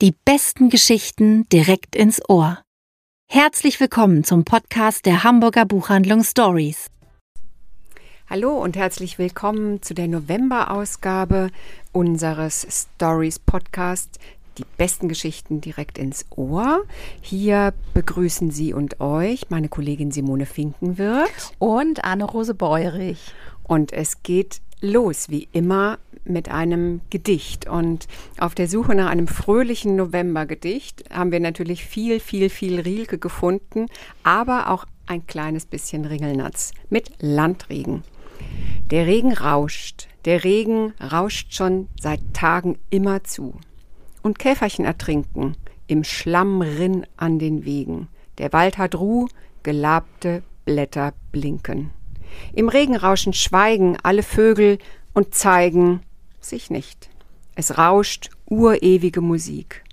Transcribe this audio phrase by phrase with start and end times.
[0.00, 2.62] Die besten Geschichten direkt ins Ohr.
[3.28, 6.86] Herzlich willkommen zum Podcast der Hamburger Buchhandlung Stories.
[8.30, 11.50] Hallo und herzlich willkommen zu der November-Ausgabe
[11.90, 14.20] unseres Stories Podcast.
[14.58, 16.84] Die besten Geschichten direkt ins Ohr.
[17.20, 23.34] Hier begrüßen Sie und euch meine Kollegin Simone Finkenwirth und Anne-Rose Beurich.
[23.64, 27.68] Und es geht los, wie immer, mit einem Gedicht.
[27.68, 28.06] Und
[28.38, 33.86] auf der Suche nach einem fröhlichen Novembergedicht haben wir natürlich viel, viel, viel Rilke gefunden,
[34.22, 38.02] aber auch ein kleines bisschen Ringelnatz mit Landregen.
[38.90, 43.58] Der Regen rauscht, der Regen rauscht schon seit Tagen immer zu.
[44.22, 45.56] Und Käferchen ertrinken
[45.86, 48.08] im Schlammrinn an den Wegen.
[48.36, 49.26] Der Wald hat Ruh,
[49.62, 51.90] gelabte Blätter blinken.
[52.52, 54.78] Im Regenrauschen schweigen alle Vögel
[55.14, 56.00] und zeigen
[56.40, 57.08] sich nicht.
[57.54, 59.84] Es rauscht urewige Musik.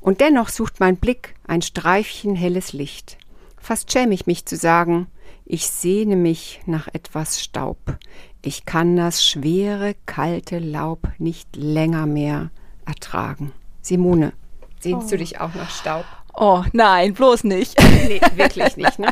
[0.00, 3.16] Und dennoch sucht mein Blick ein Streifchen helles Licht.
[3.56, 5.06] Fast schäme ich mich zu sagen,
[5.46, 7.98] ich sehne mich nach etwas Staub.
[8.42, 12.50] Ich kann das schwere, kalte Laub nicht länger mehr
[12.84, 13.52] ertragen.
[13.80, 14.34] Simone,
[14.80, 15.10] sehnst oh.
[15.10, 16.04] du dich auch nach Staub?
[16.36, 17.78] Oh nein, bloß nicht.
[17.80, 18.98] Nee, wirklich nicht.
[18.98, 19.08] Ne?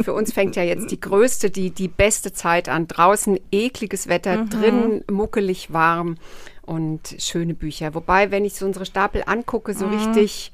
[0.00, 2.86] Für uns fängt ja jetzt die größte, die, die beste Zeit an.
[2.86, 4.50] Draußen ekliges Wetter, mhm.
[4.50, 6.16] drin muckelig warm
[6.62, 7.94] und schöne Bücher.
[7.94, 9.94] Wobei, wenn ich so unsere Stapel angucke, so mhm.
[9.94, 10.52] richtig,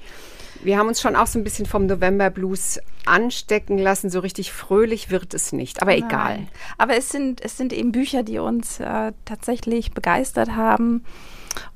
[0.63, 4.11] wir haben uns schon auch so ein bisschen vom November Blues anstecken lassen.
[4.11, 6.05] So richtig fröhlich wird es nicht, aber Nein.
[6.05, 6.47] egal.
[6.79, 11.05] Aber es sind, es sind eben Bücher, die uns äh, tatsächlich begeistert haben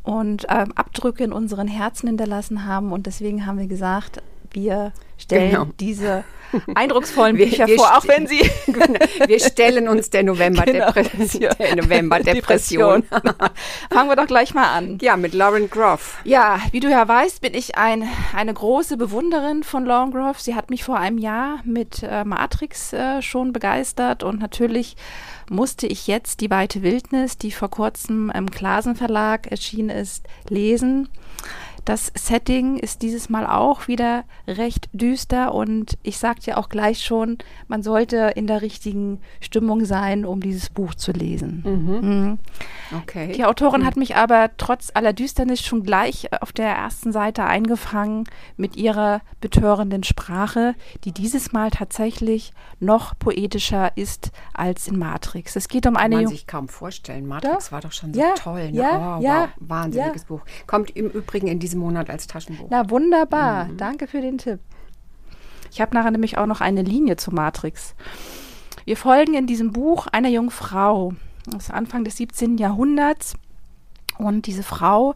[0.03, 2.93] und ähm, Abdrücke in unseren Herzen hinterlassen haben.
[2.93, 4.23] Und deswegen haben wir gesagt,
[4.53, 5.67] wir stellen genau.
[5.81, 6.25] diese
[6.75, 8.41] eindrucksvollen Bücher wir, wir vor, auch wenn sie.
[9.27, 11.41] Wir stellen uns der November-Depression.
[11.41, 11.55] Genau.
[11.59, 13.05] Der November-Depression.
[13.91, 14.99] Fangen wir doch gleich mal an.
[15.01, 16.19] Ja, mit Lauren Groff.
[16.25, 20.41] Ja, wie du ja weißt, bin ich ein, eine große Bewunderin von Lauren Groff.
[20.41, 24.97] Sie hat mich vor einem Jahr mit äh, Matrix äh, schon begeistert und natürlich
[25.51, 31.09] musste ich jetzt die weite Wildnis, die vor kurzem im Klasen Verlag erschienen ist, lesen.
[31.85, 37.05] Das Setting ist dieses Mal auch wieder recht düster und ich sagte ja auch gleich
[37.05, 37.37] schon,
[37.69, 41.63] man sollte in der richtigen Stimmung sein, um dieses Buch zu lesen.
[41.65, 42.09] Mhm.
[42.09, 42.39] Mhm.
[43.03, 43.33] Okay.
[43.33, 43.87] Die Autorin mhm.
[43.87, 48.25] hat mich aber trotz aller Düsternis schon gleich auf der ersten Seite eingefangen
[48.57, 55.34] mit ihrer betörenden Sprache, die dieses Mal tatsächlich noch poetischer ist als in Matrix.
[55.35, 56.17] Es geht um eine.
[56.17, 57.27] Kann man sich kaum vorstellen.
[57.27, 57.73] Matrix doch?
[57.73, 58.71] war doch schon so ja, toll.
[58.71, 58.79] Ne?
[58.79, 60.29] Ja, oh, ja, wow, wahnsinniges ja.
[60.29, 60.41] Buch.
[60.67, 62.69] Kommt im Übrigen in diesem diesem Monat als Taschenbuch.
[62.71, 63.67] Na, wunderbar.
[63.67, 63.77] Mhm.
[63.77, 64.61] Danke für den Tipp.
[65.71, 67.95] Ich habe nachher nämlich auch noch eine Linie zu Matrix.
[68.85, 71.15] Wir folgen in diesem Buch einer jungen Frau
[71.55, 72.59] aus Anfang des 17.
[72.59, 73.35] Jahrhunderts.
[74.19, 75.15] Und diese Frau,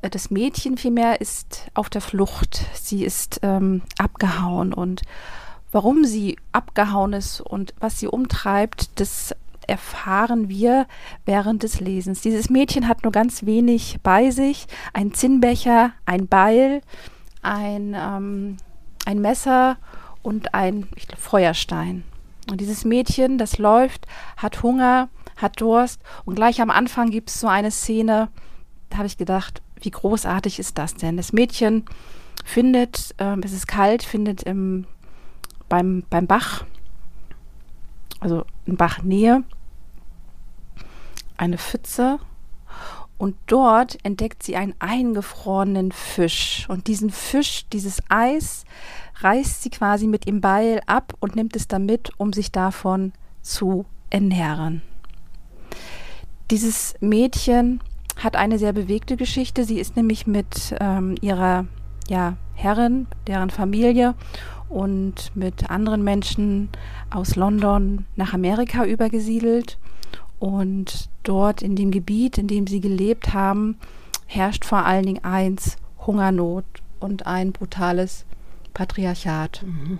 [0.00, 2.64] äh, das Mädchen vielmehr, ist auf der Flucht.
[2.74, 4.72] Sie ist ähm, abgehauen.
[4.72, 5.02] Und
[5.70, 9.34] warum sie abgehauen ist und was sie umtreibt, das
[9.68, 10.86] erfahren wir
[11.24, 12.20] während des Lesens.
[12.20, 16.80] Dieses Mädchen hat nur ganz wenig bei sich, ein Zinnbecher, ein Beil,
[17.42, 18.56] ein, ähm,
[19.04, 19.76] ein Messer
[20.22, 22.02] und ein glaub, Feuerstein.
[22.50, 24.06] Und dieses Mädchen, das läuft,
[24.36, 28.28] hat Hunger, hat Durst und gleich am Anfang gibt es so eine Szene,
[28.90, 31.16] da habe ich gedacht, wie großartig ist das denn?
[31.16, 31.84] Das Mädchen
[32.44, 34.86] findet, äh, es ist kalt, findet im,
[35.68, 36.64] beim, beim Bach,
[38.20, 39.44] also in Bachnähe,
[41.38, 42.18] eine Pfütze
[43.18, 46.66] und dort entdeckt sie einen eingefrorenen Fisch.
[46.68, 48.64] Und diesen Fisch, dieses Eis,
[49.16, 53.12] reißt sie quasi mit dem Beil ab und nimmt es damit, um sich davon
[53.42, 54.82] zu ernähren.
[56.52, 57.80] Dieses Mädchen
[58.16, 59.64] hat eine sehr bewegte Geschichte.
[59.64, 61.66] Sie ist nämlich mit ähm, ihrer
[62.08, 64.14] ja, Herrin, deren Familie
[64.68, 66.68] und mit anderen Menschen
[67.10, 69.78] aus London nach Amerika übergesiedelt
[70.38, 73.78] und dort in dem Gebiet, in dem sie gelebt haben,
[74.26, 75.76] herrscht vor allen Dingen eins,
[76.06, 76.64] Hungernot
[77.00, 78.24] und ein brutales
[78.74, 79.62] Patriarchat.
[79.62, 79.98] Mhm.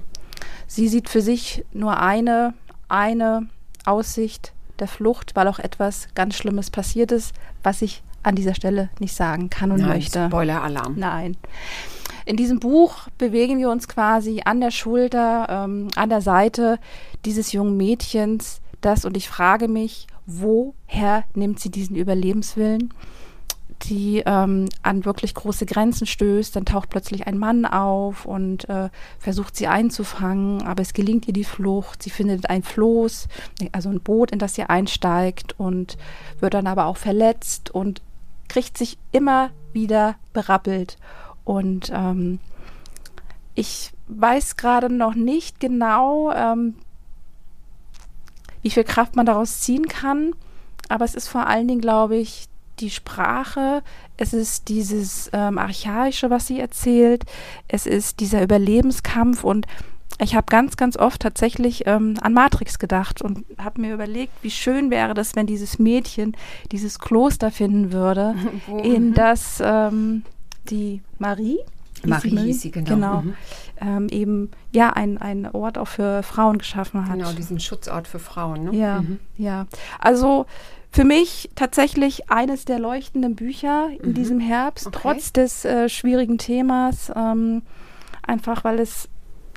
[0.67, 2.55] Sie sieht für sich nur eine,
[2.89, 3.49] eine
[3.85, 8.91] Aussicht der Flucht, weil auch etwas ganz Schlimmes passiert ist, was ich an dieser Stelle
[9.01, 10.27] nicht sagen kann und Nein, möchte.
[10.27, 10.95] Spoiler-Alarm.
[10.97, 11.37] Nein.
[12.25, 16.79] In diesem Buch bewegen wir uns quasi an der Schulter, ähm, an der Seite
[17.25, 22.93] dieses jungen Mädchens, das, und ich frage mich, woher nimmt sie diesen Überlebenswillen,
[23.85, 26.55] die ähm, an wirklich große Grenzen stößt.
[26.55, 31.33] Dann taucht plötzlich ein Mann auf und äh, versucht sie einzufangen, aber es gelingt ihr
[31.33, 32.03] die Flucht.
[32.03, 33.29] Sie findet ein Floß,
[33.73, 35.97] also ein Boot, in das sie einsteigt und
[36.41, 38.03] wird dann aber auch verletzt und
[38.49, 40.99] kriegt sich immer wieder berappelt.
[41.45, 42.39] Und ähm,
[43.55, 46.75] ich weiß gerade noch nicht genau, ähm,
[48.63, 50.33] wie viel Kraft man daraus ziehen kann.
[50.89, 52.47] Aber es ist vor allen Dingen, glaube ich,
[52.81, 53.83] die Sprache,
[54.17, 57.25] es ist dieses ähm, Archaische, was sie erzählt,
[57.67, 59.45] es ist dieser Überlebenskampf.
[59.45, 59.67] Und
[60.21, 64.51] ich habe ganz, ganz oft tatsächlich ähm, an Matrix gedacht und habe mir überlegt, wie
[64.51, 66.37] schön wäre das, wenn dieses Mädchen
[66.73, 68.35] dieses Kloster finden würde,
[68.83, 70.23] in das ähm,
[70.71, 71.59] die Marie,
[72.05, 72.95] Marie hieß sie, genau.
[72.95, 73.23] genau.
[73.23, 73.35] Mhm.
[73.81, 77.19] Ähm, eben ja ein, ein Ort auch für Frauen geschaffen hat.
[77.19, 78.65] Genau, diesen Schutzort für Frauen.
[78.65, 78.77] Ne?
[78.77, 79.19] Ja, mhm.
[79.37, 79.67] ja.
[79.99, 80.47] Also
[80.91, 84.15] für mich tatsächlich eines der leuchtenden Bücher in mhm.
[84.15, 84.99] diesem Herbst, okay.
[85.01, 87.13] trotz des äh, schwierigen Themas.
[87.15, 87.63] Ähm,
[88.23, 89.09] einfach weil es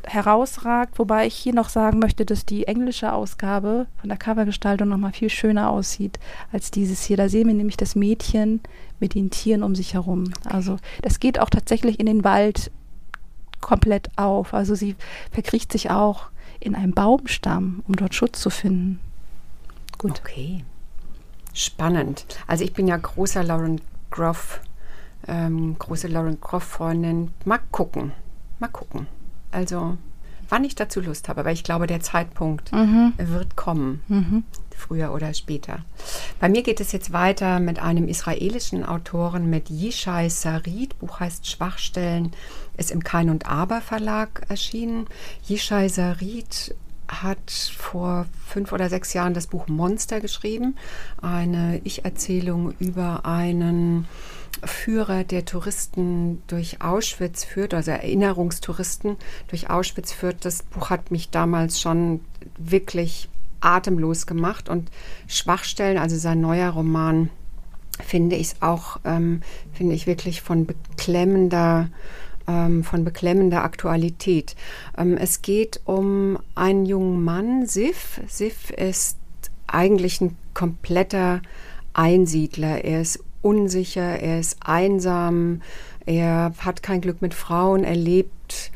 [0.04, 5.14] herausragt, wobei ich hier noch sagen möchte, dass die englische Ausgabe von der Covergestaltung nochmal
[5.14, 6.20] viel schöner aussieht
[6.52, 7.18] als dieses hier.
[7.18, 8.62] Da sehen wir nämlich das Mädchen
[9.00, 10.34] mit den Tieren um sich herum.
[10.46, 10.56] Okay.
[10.56, 12.72] Also das geht auch tatsächlich in den Wald
[13.62, 14.54] komplett auf.
[14.54, 14.96] Also sie
[15.32, 16.26] verkriecht sich auch
[16.60, 19.00] in einem Baumstamm, um dort Schutz zu finden.
[19.98, 20.20] Gut.
[20.20, 20.64] Okay.
[21.54, 22.26] Spannend.
[22.48, 24.62] Also ich bin ja großer Lauren Groff,
[25.28, 27.32] ähm, große Lauren Groff-Freundin.
[27.46, 28.12] Mal gucken.
[28.60, 29.08] Mal gucken.
[29.52, 29.98] Also
[30.52, 33.14] wann ich dazu Lust habe, aber ich glaube, der Zeitpunkt mhm.
[33.18, 34.44] wird kommen, mhm.
[34.82, 35.80] Früher oder später.
[36.40, 40.98] Bei mir geht es jetzt weiter mit einem israelischen Autoren, mit Yishai Sarid.
[41.00, 42.32] Buch heißt Schwachstellen,
[42.78, 45.08] ist im Kein und Aber Verlag erschienen.
[45.48, 46.76] Yishai Sarid
[47.08, 50.76] hat vor fünf oder sechs Jahren das Buch Monster geschrieben,
[51.22, 54.08] eine Ich-Erzählung über einen
[54.64, 59.18] Führer, der Touristen durch Auschwitz führt, also Erinnerungstouristen
[59.48, 60.46] durch Auschwitz führt.
[60.46, 62.22] Das Buch hat mich damals schon
[62.58, 63.28] wirklich
[63.62, 64.92] atemlos gemacht und
[65.28, 67.30] Schwachstellen, also sein neuer Roman,
[68.04, 69.42] finde ich auch, ähm,
[69.74, 71.90] finde ich wirklich von beklemmender
[72.48, 74.56] ähm, von beklemmender Aktualität.
[74.98, 78.22] Ähm, es geht um einen jungen Mann, Sif.
[78.28, 79.18] Sif ist
[79.68, 81.42] eigentlich ein kompletter
[81.94, 82.84] Einsiedler.
[82.84, 85.62] Er ist unsicher, er ist einsam,
[86.06, 88.72] er hat kein Glück mit Frauen, er lebt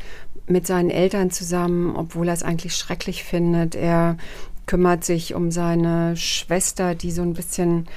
[0.48, 3.76] mit seinen Eltern zusammen, obwohl er es eigentlich schrecklich findet.
[3.76, 4.18] Er
[4.66, 7.88] kümmert sich um seine Schwester, die so ein bisschen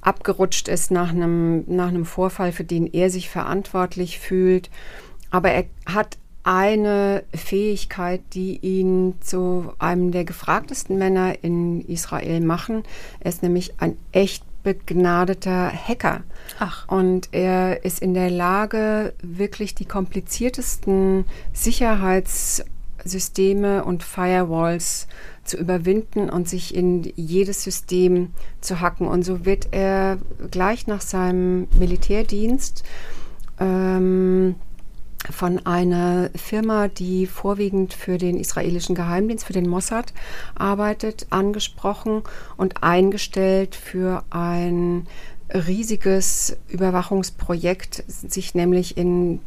[0.00, 4.70] abgerutscht ist nach einem, nach einem Vorfall, für den er sich verantwortlich fühlt.
[5.30, 12.84] Aber er hat eine Fähigkeit, die ihn zu einem der gefragtesten Männer in Israel machen.
[13.18, 16.22] Er ist nämlich ein echt begnadeter Hacker.
[16.60, 16.86] Ach.
[16.88, 25.08] Und er ist in der Lage, wirklich die kompliziertesten Sicherheitssysteme und Firewalls
[25.46, 29.06] zu überwinden und sich in jedes System zu hacken.
[29.06, 30.18] Und so wird er
[30.50, 32.84] gleich nach seinem Militärdienst
[33.58, 34.56] ähm,
[35.30, 40.12] von einer Firma, die vorwiegend für den israelischen Geheimdienst, für den Mossad
[40.54, 42.22] arbeitet, angesprochen
[42.56, 45.06] und eingestellt für ein
[45.52, 49.40] riesiges Überwachungsprojekt, sich nämlich in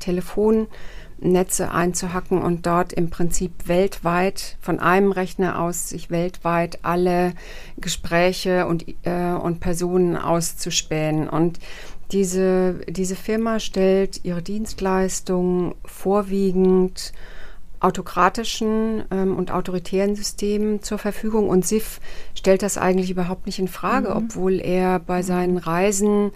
[1.20, 7.34] Telefonnetze einzuhacken und dort im Prinzip weltweit von einem Rechner aus sich weltweit alle
[7.78, 11.30] Gespräche und, äh, und Personen auszuspähen.
[11.30, 11.60] Und
[12.12, 17.14] diese, diese Firma stellt ihre Dienstleistungen vorwiegend
[17.82, 22.02] autokratischen ähm, und autoritären Systemen zur Verfügung und SIF
[22.36, 24.18] stellt das eigentlich überhaupt nicht in Frage, mhm.
[24.18, 26.32] obwohl er bei seinen Reisen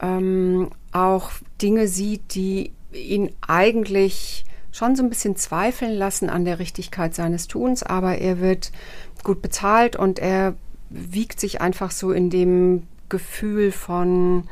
[0.00, 6.58] ähm, auch Dinge sieht, die ihn eigentlich schon so ein bisschen zweifeln lassen an der
[6.58, 8.70] Richtigkeit seines Tuns, aber er wird
[9.24, 10.54] gut bezahlt und er
[10.90, 14.44] wiegt sich einfach so in dem Gefühl von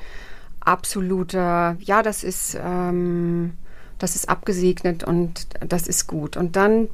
[0.61, 3.53] absoluter, ja, das ist, ähm,
[3.99, 6.37] das ist abgesegnet und das ist gut.
[6.37, 6.88] Und dann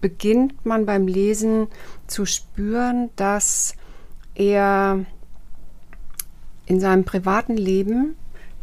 [0.00, 1.68] beginnt man beim Lesen
[2.06, 3.74] zu spüren, dass
[4.34, 5.04] er
[6.66, 8.16] in seinem privaten Leben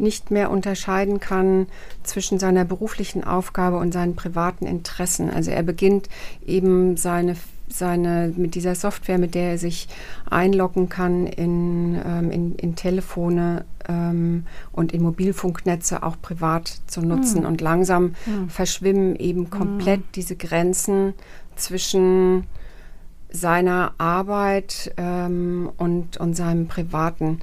[0.04, 1.68] nicht mehr unterscheiden kann
[2.04, 5.30] zwischen seiner beruflichen Aufgabe und seinen privaten Interessen.
[5.30, 6.10] Also er beginnt
[6.46, 7.36] eben seine
[7.74, 9.88] seine, mit dieser Software, mit der er sich
[10.30, 17.42] einloggen kann in, ähm, in, in, Telefone ähm, und in Mobilfunknetze auch privat zu nutzen.
[17.42, 17.48] Mhm.
[17.48, 18.50] Und langsam mhm.
[18.50, 20.12] verschwimmen eben komplett mhm.
[20.16, 21.14] diese Grenzen
[21.56, 22.46] zwischen
[23.30, 27.40] seiner Arbeit ähm, und, und seinem Privaten.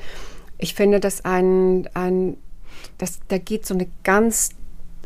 [0.58, 2.36] Ich finde, dass ein, ein
[2.98, 4.50] das, da geht so eine ganz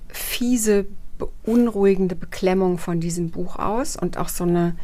[0.08, 0.86] fiese,
[1.18, 4.74] beunruhigende Beklemmung von diesem Buch aus und auch so eine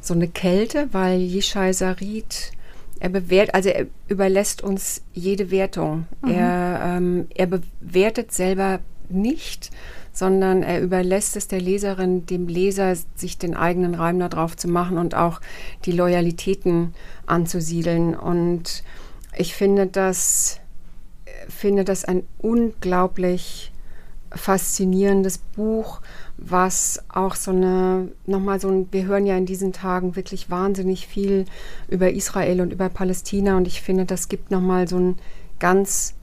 [0.00, 2.52] so eine Kälte, weil Yishai Sarit,
[3.00, 6.06] er bewährt, also er überlässt uns jede Wertung.
[6.22, 6.30] Mhm.
[6.30, 9.70] Er, ähm, er bewertet selber nicht,
[10.12, 14.98] sondern er überlässt es der Leserin, dem Leser, sich den eigenen Reim darauf zu machen
[14.98, 15.40] und auch
[15.84, 16.94] die Loyalitäten
[17.26, 18.16] anzusiedeln.
[18.16, 18.82] Und
[19.36, 20.60] ich finde das,
[21.48, 23.72] finde das ein unglaublich
[24.30, 26.00] faszinierendes Buch,
[26.36, 31.06] was auch so eine, nochmal so ein, wir hören ja in diesen Tagen wirklich wahnsinnig
[31.06, 31.46] viel
[31.88, 35.16] über Israel und über Palästina und ich finde, das gibt nochmal so einen
[35.58, 36.14] ganz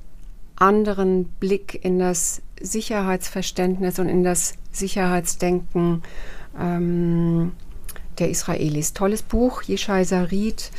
[0.55, 6.03] anderen Blick in das Sicherheitsverständnis und in das Sicherheitsdenken
[6.59, 7.51] ähm,
[8.19, 8.93] der Israelis.
[8.93, 10.71] Tolles Buch, Yeshai Sarit,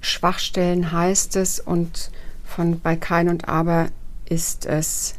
[0.00, 2.10] Schwachstellen heißt es und
[2.50, 3.88] von Bei Kein und Aber
[4.28, 5.14] ist es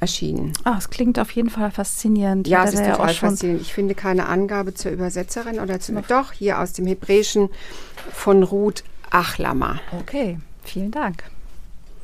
[0.00, 0.52] erschienen.
[0.64, 2.48] Ah, es klingt auf jeden Fall faszinierend.
[2.48, 3.62] Ja, es ist total faszinierend.
[3.62, 7.48] Ich finde keine Angabe zur Übersetzerin oder zu, doch, hier aus dem Hebräischen
[8.12, 9.80] von Ruth Achlama.
[10.00, 11.24] Okay, vielen Dank.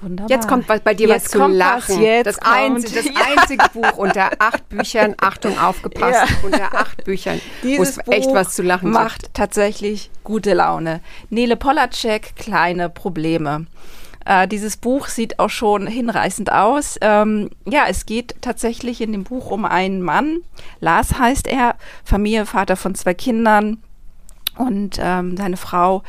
[0.03, 0.31] Wunderbar.
[0.31, 2.03] Jetzt kommt bei dir jetzt was zu lachen.
[2.03, 3.37] Was, das, einzige, das ja.
[3.37, 6.37] einzige Buch unter acht Büchern, Achtung, aufgepasst, ja.
[6.43, 9.35] unter acht Büchern, wo es echt was zu lachen macht gibt.
[9.35, 11.01] tatsächlich gute Laune.
[11.31, 13.67] Nele Polacek, Kleine Probleme.
[14.25, 16.97] Äh, dieses Buch sieht auch schon hinreißend aus.
[17.01, 20.39] Ähm, ja, es geht tatsächlich in dem Buch um einen Mann.
[20.81, 23.79] Lars heißt er, Familie, Vater von zwei Kindern
[24.57, 26.03] und ähm, seine Frau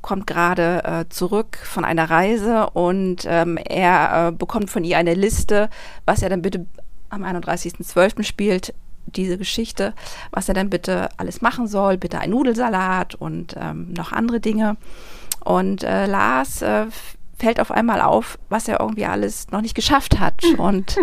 [0.00, 5.14] kommt gerade äh, zurück von einer Reise und ähm, er äh, bekommt von ihr eine
[5.14, 5.70] Liste,
[6.04, 6.66] was er dann bitte
[7.08, 8.24] am 31.12.
[8.24, 8.74] spielt,
[9.06, 9.94] diese Geschichte,
[10.30, 14.76] was er dann bitte alles machen soll, bitte ein Nudelsalat und ähm, noch andere Dinge.
[15.44, 16.86] Und äh, Lars äh,
[17.42, 20.44] fällt auf einmal auf, was er irgendwie alles noch nicht geschafft hat.
[20.58, 20.96] Und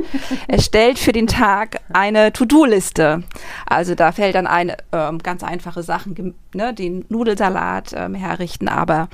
[0.48, 3.24] er stellt für den Tag eine To-Do-Liste.
[3.66, 9.10] Also da fällt dann eine ähm, ganz einfache Sachen, ne, den Nudelsalat ähm, herrichten, aber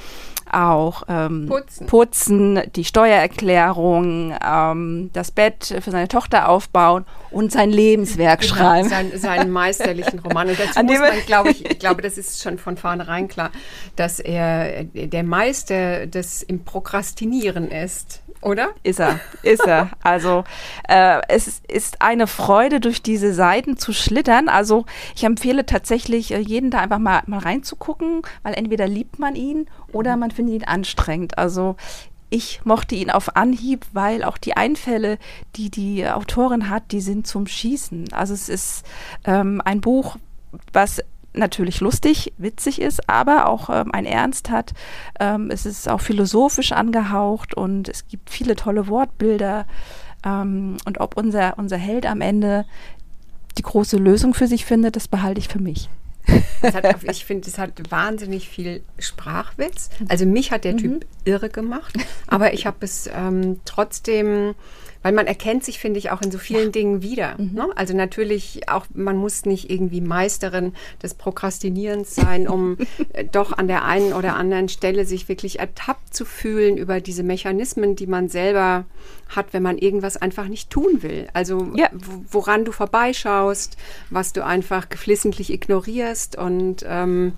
[0.51, 1.87] auch ähm, putzen.
[1.87, 2.61] putzen.
[2.75, 8.89] die Steuererklärung, ähm, das Bett für seine Tochter aufbauen und sein Lebenswerk genau, schreiben.
[8.89, 10.49] Sein, seinen meisterlichen Roman.
[10.49, 13.51] Und dazu An muss man, glaube ich, ich glaube, das ist schon von vornherein klar,
[13.95, 17.14] dass er der Meister des im Prokrastinieren
[17.71, 18.69] ist oder?
[18.83, 19.89] Ist er, ist er.
[20.03, 20.43] Also
[20.87, 24.49] äh, es ist eine Freude, durch diese Seiten zu schlittern.
[24.49, 29.35] Also ich empfehle tatsächlich, äh, jeden da einfach mal, mal reinzugucken, weil entweder liebt man
[29.35, 31.39] ihn oder man findet ihn anstrengend.
[31.39, 31.75] Also
[32.29, 35.17] ich mochte ihn auf Anhieb, weil auch die Einfälle,
[35.55, 38.13] die die Autorin hat, die sind zum Schießen.
[38.13, 38.85] Also es ist
[39.25, 40.17] ähm, ein Buch,
[40.71, 41.01] was
[41.37, 44.73] natürlich lustig, witzig ist, aber auch ähm, ein Ernst hat.
[45.19, 49.67] Ähm, es ist auch philosophisch angehaucht und es gibt viele tolle Wortbilder.
[50.25, 52.65] Ähm, und ob unser, unser Held am Ende
[53.57, 55.89] die große Lösung für sich findet, das behalte ich für mich.
[56.63, 59.89] Hat, ich finde, es hat wahnsinnig viel Sprachwitz.
[60.07, 60.77] Also mich hat der mhm.
[60.77, 61.95] Typ irre gemacht,
[62.27, 64.55] aber ich habe es ähm, trotzdem
[65.05, 66.71] weil man erkennt sich, finde ich, auch in so vielen ja.
[66.71, 67.35] Dingen wieder.
[67.37, 67.51] Mhm.
[67.53, 67.67] Ne?
[67.75, 72.77] Also natürlich auch, man muss nicht irgendwie Meisterin des Prokrastinierens sein, um
[73.13, 77.21] äh, doch an der einen oder anderen Stelle sich wirklich ertappt zu fühlen über diese
[77.21, 78.85] Mechanismen, die man selber
[79.29, 81.27] hat, wenn man irgendwas einfach nicht tun will.
[81.33, 81.87] Also ja.
[82.31, 83.77] woran du vorbeischaust,
[84.09, 87.33] was du einfach geflissentlich ignorierst und ähm,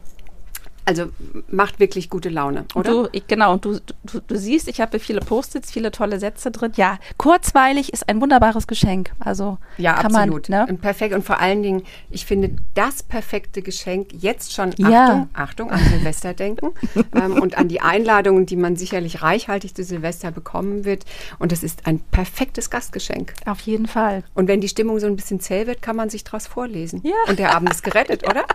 [0.87, 1.09] also
[1.49, 2.91] macht wirklich gute Laune, oder?
[2.91, 6.49] Du, ich, genau, und du, du, du siehst, ich habe viele Post-its, viele tolle Sätze
[6.49, 6.71] drin.
[6.77, 9.11] Ja, kurzweilig ist ein wunderbares Geschenk.
[9.19, 10.47] Also ja, absolut.
[10.47, 10.71] Man, ne?
[10.71, 11.13] und perfekt.
[11.13, 15.03] Und vor allen Dingen, ich finde das perfekte Geschenk jetzt schon, ja.
[15.03, 16.69] Achtung, Achtung, an Silvester denken
[17.15, 21.03] ähm, und an die Einladungen, die man sicherlich reichhaltig zu Silvester bekommen wird.
[21.37, 23.33] Und das ist ein perfektes Gastgeschenk.
[23.45, 24.23] Auf jeden Fall.
[24.35, 27.01] Und wenn die Stimmung so ein bisschen zäh wird, kann man sich daraus vorlesen.
[27.03, 27.11] Ja.
[27.27, 28.45] Und der Abend ist gerettet, oder?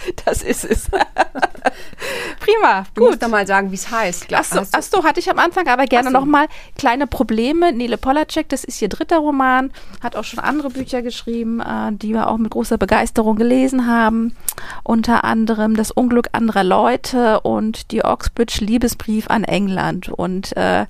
[0.24, 0.88] Das ist es.
[2.40, 2.84] Prima.
[2.94, 3.10] Du gut.
[3.10, 4.32] musst doch mal sagen, wie es heißt.
[4.32, 6.46] Achso, ach hatte ich am Anfang, aber gerne nochmal.
[6.76, 7.72] Kleine Probleme.
[7.72, 9.70] Nele Polacek, das ist ihr dritter Roman,
[10.02, 14.34] hat auch schon andere Bücher geschrieben, äh, die wir auch mit großer Begeisterung gelesen haben.
[14.82, 20.08] Unter anderem Das Unglück anderer Leute und die Oxbridge Liebesbrief an England.
[20.08, 20.86] Und äh,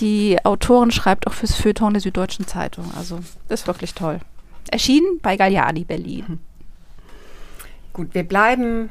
[0.00, 2.90] die Autorin schreibt auch fürs Feuilleton der Süddeutschen Zeitung.
[2.96, 4.20] Also, das ist wirklich toll.
[4.70, 6.40] Erschienen bei Galliani Berlin.
[7.98, 8.04] Hm.
[8.04, 8.90] Gut, wir bleiben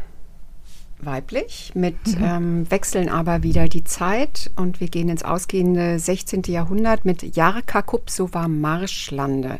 [0.99, 2.23] weiblich, mit mhm.
[2.23, 6.43] ähm, wechseln aber wieder die Zeit und wir gehen ins ausgehende 16.
[6.47, 9.59] Jahrhundert mit Jarka Kupsova Marschlande.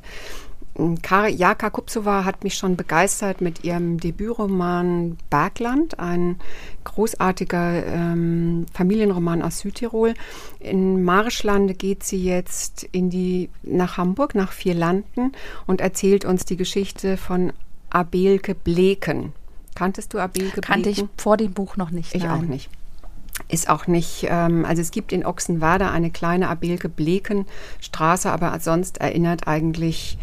[0.77, 0.96] Ähm,
[1.30, 6.39] Jarka Kupsova hat mich schon begeistert mit ihrem Debütroman Bergland, ein
[6.86, 10.16] großartiger ähm, Familienroman aus Südtirol.
[10.60, 15.34] In Marschlande geht sie jetzt in die, nach Hamburg, nach Vierlanden
[15.68, 17.54] und erzählt uns die Geschichte von
[17.98, 19.34] Abelke Bleken.
[19.74, 20.62] Kanntest du Abelke Bleken?
[20.62, 22.13] Kannte ich vor dem Buch noch nicht.
[22.13, 22.32] Ich nein.
[22.32, 22.70] auch nicht.
[23.50, 27.48] ist auch nicht, ähm, also es gibt in Ochsenwerder eine kleine Abelke Bleken
[27.82, 30.20] Straße, aber sonst erinnert eigentlich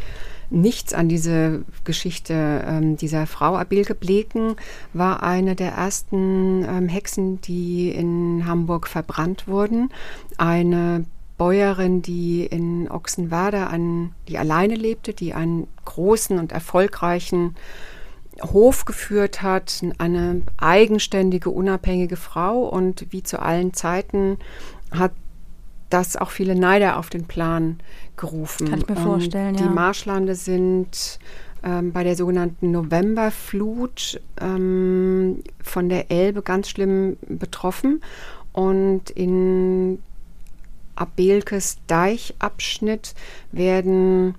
[0.51, 3.57] nichts an diese Geschichte ähm, dieser Frau.
[3.57, 4.55] Abelke Bleken
[4.93, 9.91] war eine der ersten ähm, Hexen, die in Hamburg verbrannt wurden.
[10.37, 17.57] Eine Bäuerin, die in Ochsenwerder, an, die alleine lebte, die einen großen und erfolgreichen
[18.43, 24.39] Hof geführt hat, eine eigenständige, unabhängige Frau und wie zu allen Zeiten
[24.91, 25.13] hat
[25.91, 27.79] das auch viele Neider auf den Plan
[28.17, 28.69] gerufen.
[28.69, 29.63] Kann ich mir vorstellen, ja.
[29.63, 31.21] Die Marschlande sind
[31.63, 38.03] ähm, bei der sogenannten Novemberflut ähm, von der Elbe ganz schlimm betroffen
[38.53, 40.01] und in
[40.97, 43.15] Abelkes Deichabschnitt
[43.53, 44.35] werden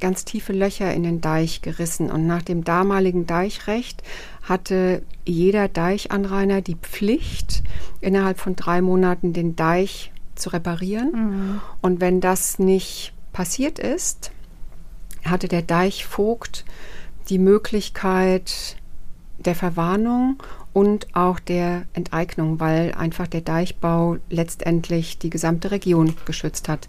[0.00, 2.10] ganz tiefe Löcher in den Deich gerissen.
[2.10, 4.02] Und nach dem damaligen Deichrecht
[4.42, 7.62] hatte jeder Deichanrainer die Pflicht,
[8.00, 11.12] innerhalb von drei Monaten den Deich zu reparieren.
[11.12, 11.60] Mhm.
[11.80, 14.30] Und wenn das nicht passiert ist,
[15.24, 16.64] hatte der Deichvogt
[17.28, 18.76] die Möglichkeit
[19.38, 20.42] der Verwarnung
[20.76, 26.86] und auch der Enteignung, weil einfach der Deichbau letztendlich die gesamte Region geschützt hat.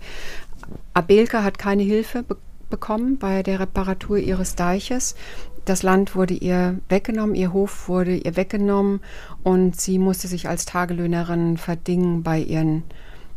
[0.94, 5.15] Abelke hat keine Hilfe bekommen bekommen bei der Reparatur ihres Deiches.
[5.63, 9.00] Das Land wurde ihr weggenommen, ihr Hof wurde ihr weggenommen
[9.44, 12.84] und sie musste sich als Tagelöhnerin verdingen bei ihren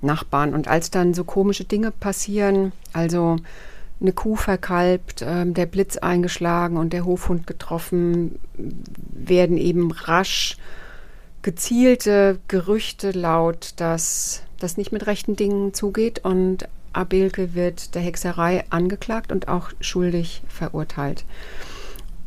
[0.00, 0.54] Nachbarn.
[0.54, 3.36] Und als dann so komische Dinge passieren, also
[4.00, 10.56] eine Kuh verkalbt, äh, der Blitz eingeschlagen und der Hofhund getroffen, werden eben rasch
[11.42, 18.64] gezielte Gerüchte laut, dass das nicht mit rechten Dingen zugeht und Abelke wird der Hexerei
[18.70, 21.24] angeklagt und auch schuldig verurteilt.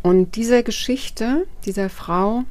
[0.02, 2.44] Und diese Geschichte dieser Frau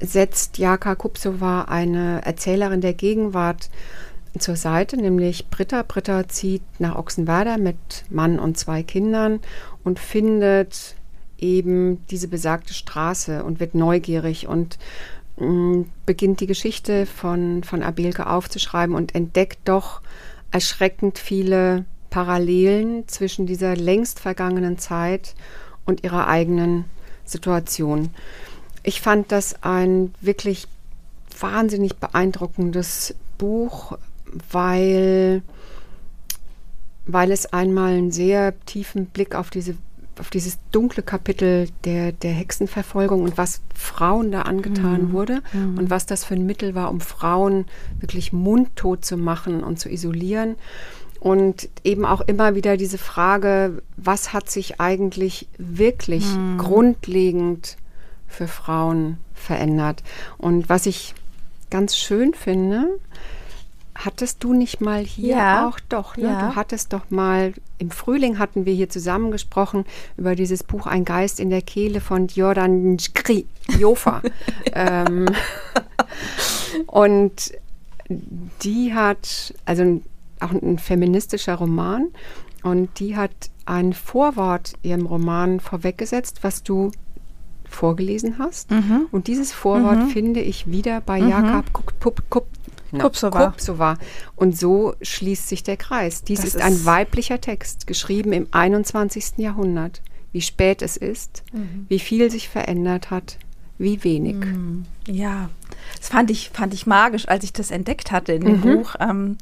[0.00, 3.70] setzt Jaka Kupsova, eine Erzählerin der Gegenwart,
[4.40, 5.82] zur Seite, nämlich Britta.
[5.82, 9.40] Britta zieht nach Ochsenwerder mit Mann und zwei Kindern
[9.84, 10.96] und findet
[11.38, 14.78] eben diese besagte Straße und wird neugierig und
[15.36, 20.00] mh, mm, beginnt die Geschichte von, von Abelke aufzuschreiben und entdeckt doch
[20.50, 25.34] erschreckend viele Parallelen zwischen dieser längst vergangenen Zeit
[25.84, 26.84] und ihrer eigenen
[27.24, 28.10] Situation.
[28.82, 30.66] Ich fand das ein wirklich
[31.38, 33.98] wahnsinnig beeindruckendes Buch,
[34.50, 35.42] weil,
[37.06, 39.76] weil es einmal einen sehr tiefen Blick auf diese
[40.18, 45.12] auf dieses dunkle Kapitel der, der Hexenverfolgung und was Frauen da angetan mhm.
[45.12, 45.78] wurde mhm.
[45.78, 47.66] und was das für ein Mittel war, um Frauen
[48.00, 50.56] wirklich mundtot zu machen und zu isolieren.
[51.20, 56.58] Und eben auch immer wieder diese Frage, was hat sich eigentlich wirklich mhm.
[56.58, 57.76] grundlegend
[58.28, 60.04] für Frauen verändert?
[60.36, 61.14] Und was ich
[61.70, 62.86] ganz schön finde,
[63.98, 65.68] Hattest du nicht mal hier ja.
[65.68, 66.16] auch doch?
[66.16, 66.24] Ne?
[66.24, 66.48] Ja.
[66.48, 69.84] Du hattest doch mal im Frühling hatten wir hier zusammen gesprochen
[70.16, 72.96] über dieses Buch Ein Geist in der Kehle von Jordan
[73.76, 74.22] Jofa.
[74.72, 75.26] ähm,
[76.86, 77.52] und
[78.62, 80.00] die hat, also
[80.38, 82.08] auch ein feministischer Roman,
[82.62, 83.32] und die hat
[83.66, 86.92] ein Vorwort ihrem Roman vorweggesetzt, was du
[87.68, 88.70] vorgelesen hast.
[88.70, 89.06] Mhm.
[89.10, 90.08] Und dieses Vorwort mhm.
[90.08, 91.28] finde ich wieder bei mhm.
[91.28, 92.46] Jakob Kup Kup
[92.92, 93.46] na, Kupsova.
[93.46, 93.98] Kupsova.
[94.36, 96.22] Und so schließt sich der Kreis.
[96.22, 99.38] Dies ist, ist, ein weiblicher Text, geschrieben im 21.
[99.38, 100.02] Jahrhundert.
[100.32, 101.86] Wie spät es ist, mhm.
[101.88, 103.38] wie viel sich verändert hat,
[103.78, 104.36] wie wenig.
[104.36, 104.84] Mhm.
[105.06, 105.48] Ja,
[105.96, 108.60] das fand ich, fand ich magisch, als ich das entdeckt hatte in dem mhm.
[108.60, 108.94] Buch.
[109.00, 109.38] Ähm,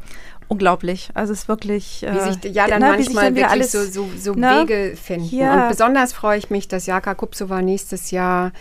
[0.48, 1.11] unglaublich.
[1.14, 2.02] Also es ist wirklich.
[2.02, 4.96] Äh, wie sich, ja, dann na, manchmal dann wirklich alles, so, so, so na, Wege
[4.96, 5.35] finden.
[5.35, 5.64] Ja.
[5.64, 8.52] Und besonders freue ich mich, dass Jaka Kupsova nächstes Jahr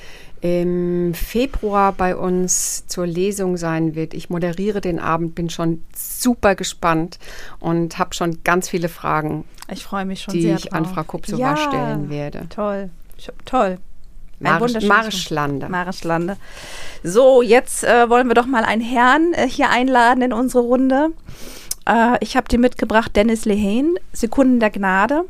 [0.46, 4.14] im Februar bei uns zur Lesung sein wird.
[4.14, 7.18] Ich moderiere den Abend, bin schon super gespannt
[7.60, 9.46] und habe schon ganz viele Fragen.
[9.72, 10.74] Ich freue mich schon die sehr ich drauf.
[10.74, 12.46] an Frau Kupsova ja, stellen werde.
[12.50, 12.92] Toll,
[13.46, 13.80] toll.
[14.40, 15.68] Marschlande.
[15.68, 16.38] Marschlande.
[17.02, 21.08] So, jetzt äh, wollen wir doch mal einen Herrn äh, hier einladen in unsere Runde.
[21.90, 25.24] Äh, ich habe dir mitgebracht Dennis Lehane, Sekunden der Gnade.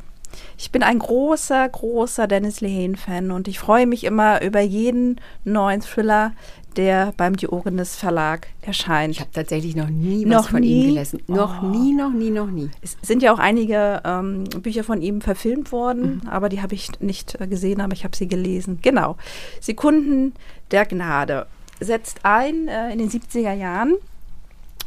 [0.57, 5.81] Ich bin ein großer, großer Dennis Lehane-Fan und ich freue mich immer über jeden neuen
[5.81, 6.33] Thriller,
[6.75, 9.13] der beim Diogenes Verlag erscheint.
[9.13, 10.83] Ich habe tatsächlich noch nie noch was von nie?
[10.83, 11.21] ihm gelesen.
[11.27, 11.67] Noch oh.
[11.67, 12.69] nie, noch nie, noch nie.
[12.81, 16.29] Es sind ja auch einige ähm, Bücher von ihm verfilmt worden, mhm.
[16.29, 18.79] aber die habe ich nicht äh, gesehen, aber ich habe sie gelesen.
[18.81, 19.17] Genau.
[19.61, 20.33] Sekunden
[20.71, 21.47] der Gnade
[21.79, 23.95] setzt ein äh, in den 70er Jahren.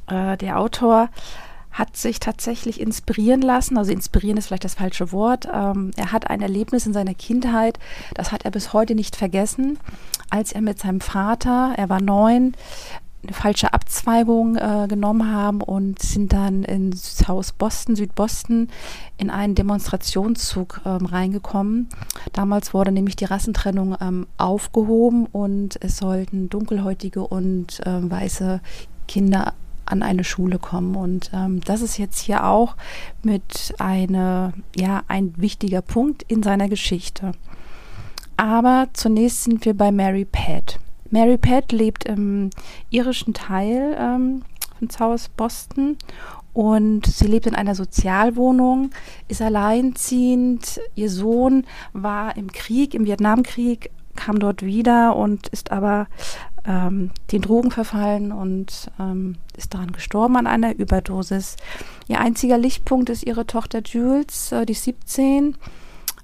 [0.08, 1.08] Äh, der Autor
[1.78, 3.78] hat sich tatsächlich inspirieren lassen.
[3.78, 5.46] Also inspirieren ist vielleicht das falsche Wort.
[5.52, 7.78] Ähm, er hat ein Erlebnis in seiner Kindheit,
[8.14, 9.78] das hat er bis heute nicht vergessen,
[10.30, 12.54] als er mit seinem Vater, er war neun,
[13.22, 18.68] eine falsche Abzweigung äh, genommen haben und sind dann ins Haus Boston, Südboston,
[19.16, 21.88] in einen Demonstrationszug ähm, reingekommen.
[22.32, 28.60] Damals wurde nämlich die Rassentrennung ähm, aufgehoben und es sollten dunkelhäutige und äh, weiße
[29.08, 29.54] Kinder
[29.90, 30.96] an eine Schule kommen.
[30.96, 32.76] Und ähm, das ist jetzt hier auch
[33.22, 37.32] mit eine, ja, ein wichtiger Punkt in seiner Geschichte.
[38.36, 40.78] Aber zunächst sind wir bei Mary Pat.
[41.10, 42.50] Mary Pat lebt im
[42.90, 44.42] irischen Teil ähm,
[44.78, 45.96] von South Boston
[46.52, 48.90] und sie lebt in einer Sozialwohnung,
[49.28, 50.80] ist alleinziehend.
[50.94, 56.08] Ihr Sohn war im Krieg, im Vietnamkrieg, kam dort wieder und ist aber
[56.68, 61.56] ähm, den Drogen verfallen und ähm, ist daran gestorben an einer Überdosis.
[62.06, 65.56] Ihr einziger Lichtpunkt ist ihre Tochter Jules, äh, die 17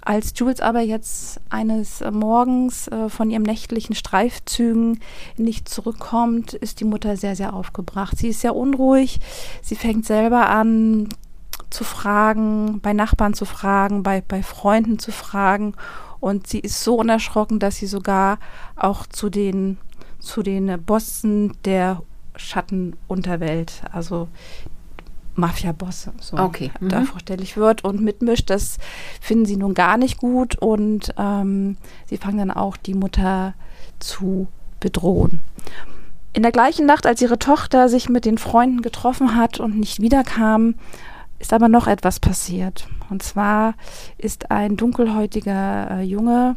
[0.04, 5.00] als Jules aber jetzt eines Morgens äh, von ihrem nächtlichen Streifzügen
[5.38, 8.18] nicht zurückkommt, ist die Mutter sehr, sehr aufgebracht.
[8.18, 9.20] Sie ist sehr unruhig.
[9.62, 11.08] Sie fängt selber an
[11.70, 15.74] zu fragen, bei Nachbarn zu fragen, bei, bei Freunden zu fragen.
[16.20, 18.38] Und sie ist so unerschrocken, dass sie sogar
[18.76, 19.78] auch zu den,
[20.24, 22.02] zu den Bossen der
[22.36, 24.28] Schattenunterwelt, also
[25.36, 26.70] Mafia-Bosse so okay.
[26.80, 26.88] mhm.
[26.88, 28.50] da vorstellig wird und mitmischt.
[28.50, 28.78] Das
[29.20, 33.54] finden sie nun gar nicht gut und ähm, sie fangen dann auch die Mutter
[33.98, 34.48] zu
[34.80, 35.40] bedrohen.
[36.32, 40.00] In der gleichen Nacht, als ihre Tochter sich mit den Freunden getroffen hat und nicht
[40.00, 40.74] wiederkam,
[41.38, 42.88] ist aber noch etwas passiert.
[43.10, 43.74] Und zwar
[44.18, 46.56] ist ein dunkelhäutiger äh, Junge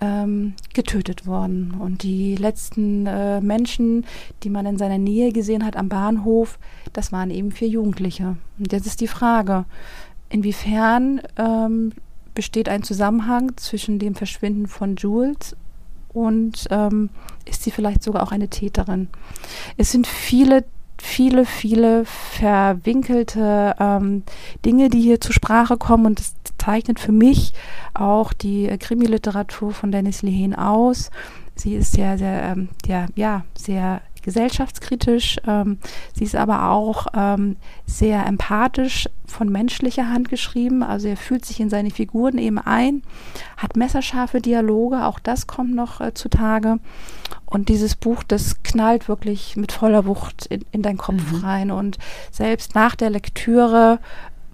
[0.00, 1.74] ähm, getötet worden.
[1.78, 4.04] Und die letzten äh, Menschen,
[4.42, 6.58] die man in seiner Nähe gesehen hat am Bahnhof,
[6.92, 8.36] das waren eben vier Jugendliche.
[8.58, 9.64] Und jetzt ist die Frage,
[10.28, 11.92] inwiefern ähm,
[12.34, 15.56] besteht ein Zusammenhang zwischen dem Verschwinden von Jules
[16.12, 17.10] und ähm,
[17.44, 19.08] ist sie vielleicht sogar auch eine Täterin?
[19.76, 20.64] Es sind viele
[21.06, 24.24] viele, viele verwinkelte ähm,
[24.64, 26.06] Dinge, die hier zur Sprache kommen.
[26.06, 27.52] Und das zeichnet für mich
[27.94, 31.10] auch die Krimi-Literatur von Dennis Lehn aus.
[31.54, 35.38] Sie ist sehr, sehr, ähm, ja, ja, sehr gesellschaftskritisch.
[35.46, 35.78] Ähm,
[36.12, 40.82] sie ist aber auch ähm, sehr empathisch von menschlicher Hand geschrieben.
[40.82, 43.02] Also er fühlt sich in seine Figuren eben ein,
[43.56, 46.78] hat messerscharfe Dialoge, auch das kommt noch äh, zutage.
[47.46, 51.38] Und dieses Buch, das knallt wirklich mit voller Wucht in, in deinen Kopf mhm.
[51.38, 51.70] rein.
[51.70, 51.98] Und
[52.32, 54.00] selbst nach der Lektüre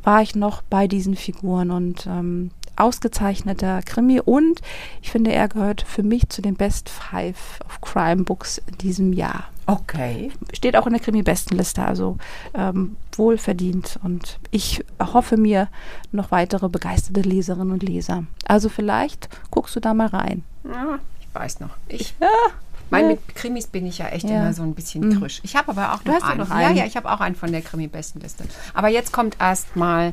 [0.05, 4.61] war ich noch bei diesen Figuren und ähm, ausgezeichneter Krimi und
[5.03, 9.13] ich finde, er gehört für mich zu den Best Five of Crime Books in diesem
[9.13, 9.45] Jahr.
[9.67, 10.33] Okay.
[10.53, 12.17] Steht auch in der Krimi-Bestenliste, also
[12.53, 13.99] ähm, wohlverdient.
[14.03, 15.69] Und ich hoffe mir
[16.11, 18.25] noch weitere begeisterte Leserinnen und Leser.
[18.45, 20.43] Also vielleicht guckst du da mal rein.
[20.65, 21.71] Ja, ich weiß noch.
[21.89, 22.29] Ich, ja,
[22.93, 24.41] mein, mit Krimis bin ich ja echt ja.
[24.41, 25.19] immer so ein bisschen mhm.
[25.19, 25.41] krüsch.
[25.43, 26.39] Ich habe aber auch noch, einen.
[26.39, 26.77] noch einen.
[26.77, 28.45] Ja, ja, ich habe auch einen von der Krimi-Bestenliste.
[28.75, 30.13] Aber jetzt kommt erst mal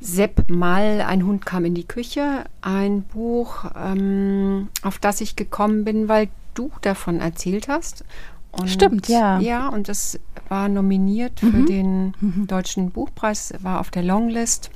[0.00, 5.84] Sepp Mall, ein Hund kam in die Küche, ein Buch, ähm, auf das ich gekommen
[5.84, 8.04] bin, weil du davon erzählt hast.
[8.52, 9.38] Und, Stimmt, ja.
[9.38, 11.50] Ja, und das war nominiert mhm.
[11.50, 12.46] für den mhm.
[12.46, 14.70] Deutschen Buchpreis, war auf der Longlist,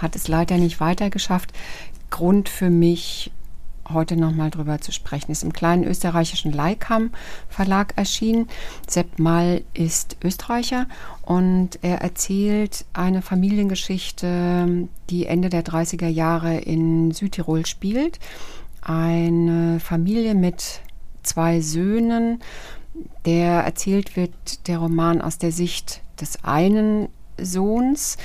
[0.00, 1.52] hat es leider nicht weitergeschafft.
[2.10, 3.30] Grund für mich,
[3.92, 7.10] heute nochmal drüber zu sprechen, ist im kleinen österreichischen Leikam
[7.48, 8.48] Verlag erschienen.
[8.88, 10.86] Sepp Mall ist Österreicher
[11.22, 18.18] und er erzählt eine Familiengeschichte, die Ende der 30er Jahre in Südtirol spielt.
[18.82, 20.80] Eine Familie mit
[21.22, 22.40] zwei Söhnen,
[23.24, 28.16] der erzählt wird, der Roman aus der Sicht des einen Sohns.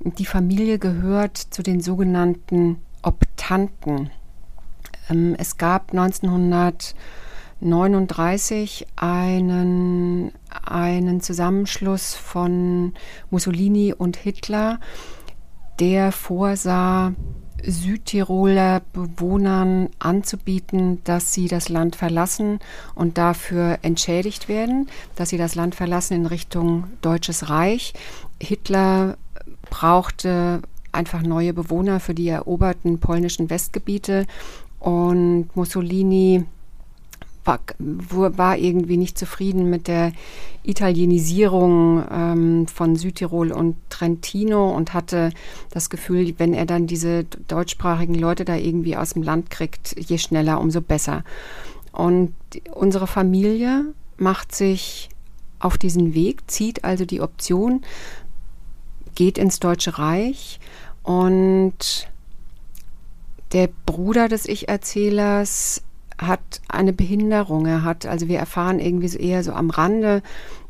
[0.00, 4.10] Die Familie gehört zu den sogenannten Optanten.
[5.10, 10.32] Ähm, es gab 1939 einen,
[10.64, 12.94] einen Zusammenschluss von
[13.30, 14.80] Mussolini und Hitler,
[15.78, 17.12] der vorsah,
[17.62, 22.58] Südtiroler Bewohnern anzubieten, dass sie das Land verlassen
[22.94, 27.92] und dafür entschädigt werden, dass sie das Land verlassen in Richtung Deutsches Reich.
[28.40, 29.18] Hitler
[29.68, 34.26] brauchte einfach neue Bewohner für die eroberten polnischen Westgebiete
[34.80, 36.44] und Mussolini
[37.44, 40.12] war, war irgendwie nicht zufrieden mit der
[40.62, 45.30] Italienisierung ähm, von Südtirol und Trentino und hatte
[45.70, 50.18] das Gefühl, wenn er dann diese deutschsprachigen Leute da irgendwie aus dem Land kriegt, je
[50.18, 51.24] schneller, umso besser.
[51.92, 52.34] Und
[52.72, 55.08] unsere Familie macht sich
[55.58, 57.82] auf diesen Weg, zieht also die Option,
[59.14, 60.60] geht ins Deutsche Reich
[61.02, 62.09] und
[63.52, 65.82] der Bruder des Ich-Erzählers
[66.18, 67.66] hat eine Behinderung.
[67.66, 70.22] Er hat, also wir erfahren irgendwie so eher so am Rande,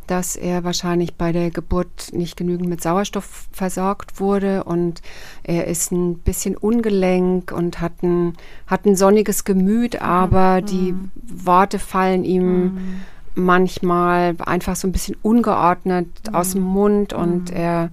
[0.06, 5.02] dass er wahrscheinlich bei der Geburt nicht genügend mit Sauerstoff versorgt wurde und
[5.44, 8.34] er ist ein bisschen ungelenk und hat ein,
[8.66, 10.66] hat ein sonniges Gemüt, aber mhm.
[10.66, 13.00] die Worte fallen ihm mhm.
[13.36, 16.34] manchmal einfach so ein bisschen ungeordnet mhm.
[16.34, 17.56] aus dem Mund und mhm.
[17.56, 17.90] er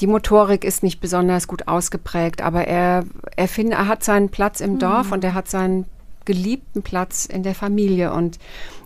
[0.00, 3.04] die Motorik ist nicht besonders gut ausgeprägt, aber er,
[3.36, 5.12] er, find, er hat seinen Platz im Dorf mhm.
[5.14, 5.84] und er hat seinen
[6.24, 8.12] geliebten Platz in der Familie.
[8.12, 8.38] Und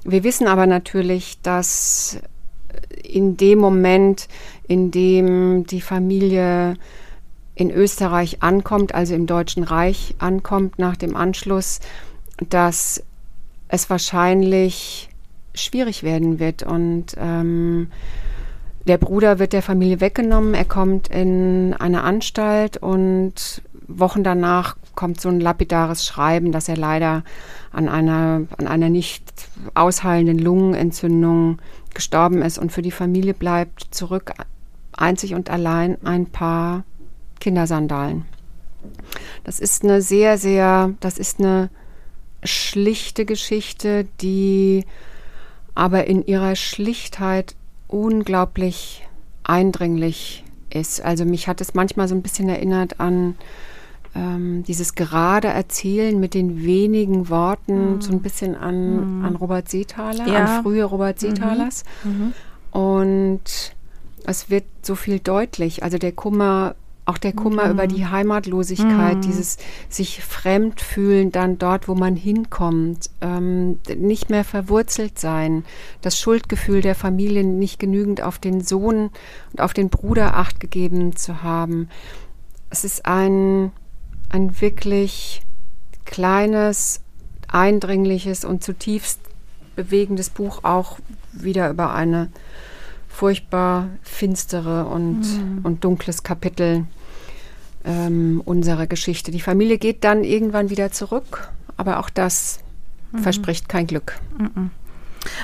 [0.04, 2.18] wir wissen aber natürlich, dass
[3.02, 4.28] in dem Moment,
[4.66, 6.76] in dem die Familie
[7.54, 11.80] in Österreich ankommt, also im Deutschen Reich ankommt nach dem Anschluss,
[12.48, 13.02] dass
[13.68, 15.08] es wahrscheinlich
[15.54, 16.64] schwierig werden wird.
[16.64, 17.88] Und ähm,
[18.86, 25.20] der Bruder wird der Familie weggenommen, er kommt in eine Anstalt und Wochen danach kommt
[25.20, 27.24] so ein lapidares Schreiben, dass er leider
[27.72, 31.58] an einer, an einer nicht ausheilenden Lungenentzündung
[31.92, 34.32] gestorben ist und für die Familie bleibt zurück
[34.92, 36.84] einzig und allein ein paar
[37.40, 38.24] Kindersandalen.
[39.44, 41.70] Das ist eine sehr, sehr, das ist eine
[42.42, 44.84] schlichte Geschichte, die
[45.74, 47.56] aber in ihrer Schlichtheit
[47.94, 49.06] unglaublich
[49.44, 51.04] eindringlich ist.
[51.04, 53.36] Also mich hat es manchmal so ein bisschen erinnert an
[54.16, 58.00] ähm, dieses gerade Erzählen mit den wenigen Worten, mhm.
[58.00, 59.24] so ein bisschen an, mhm.
[59.24, 60.44] an Robert Seethaler, ja.
[60.56, 61.28] an frühe Robert mhm.
[61.28, 61.84] Seethalers.
[62.02, 62.32] Mhm.
[62.72, 63.74] Und
[64.26, 65.84] es wird so viel deutlich.
[65.84, 66.74] Also der Kummer
[67.06, 67.70] auch der Kummer mhm.
[67.72, 69.20] über die Heimatlosigkeit, mhm.
[69.20, 75.64] dieses sich fremd fühlen dann dort, wo man hinkommt, ähm, nicht mehr verwurzelt sein,
[76.00, 79.10] das Schuldgefühl der Familie nicht genügend auf den Sohn
[79.52, 81.88] und auf den Bruder acht gegeben zu haben.
[82.70, 83.70] Es ist ein,
[84.30, 85.42] ein wirklich
[86.06, 87.00] kleines,
[87.48, 89.20] eindringliches und zutiefst
[89.76, 90.98] bewegendes Buch, auch
[91.32, 92.30] wieder über eine
[93.14, 95.60] furchtbar finstere und, mhm.
[95.62, 96.84] und dunkles Kapitel
[97.84, 99.30] ähm, unserer Geschichte.
[99.30, 102.58] Die Familie geht dann irgendwann wieder zurück, aber auch das
[103.12, 103.18] mhm.
[103.20, 104.18] verspricht kein Glück.
[104.36, 104.70] Mhm.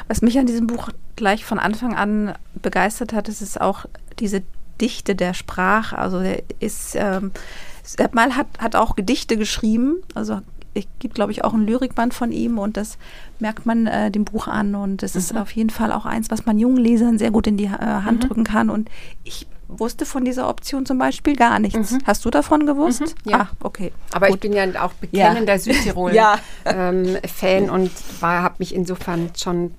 [0.08, 3.86] Was mich an diesem Buch gleich von Anfang an begeistert hat, ist es auch
[4.18, 4.42] diese
[4.80, 5.96] Dichte der Sprache.
[5.96, 7.30] Also der ist, ähm,
[8.12, 10.40] mal hat, hat auch Gedichte geschrieben, also
[10.74, 12.98] es gibt, glaube ich, auch ein Lyrikband von ihm und das
[13.38, 14.74] merkt man äh, dem Buch an.
[14.74, 15.18] Und es mhm.
[15.18, 17.68] ist auf jeden Fall auch eins, was man jungen Lesern sehr gut in die äh,
[17.68, 18.28] Hand mhm.
[18.28, 18.70] drücken kann.
[18.70, 18.88] Und
[19.24, 21.92] ich wusste von dieser Option zum Beispiel gar nichts.
[21.92, 21.98] Mhm.
[22.04, 23.00] Hast du davon gewusst?
[23.00, 23.40] Mhm, ja.
[23.40, 23.92] Ah, okay.
[24.12, 24.36] Aber Gut.
[24.36, 25.58] ich bin ja auch bekennender ja.
[25.58, 26.38] Südtirol-Fan ja.
[26.64, 27.90] ähm, und
[28.22, 29.72] habe mich insofern schon